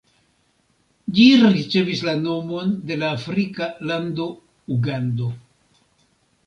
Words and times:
Ĝi 1.17 1.25
ricevis 1.41 2.01
la 2.09 2.15
nomon 2.23 2.73
de 2.91 2.99
la 3.03 3.13
afrika 3.19 3.69
lando 3.93 4.29
Ugando. 4.79 5.31